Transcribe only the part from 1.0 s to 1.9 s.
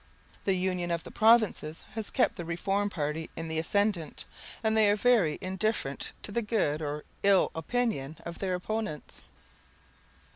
the provinces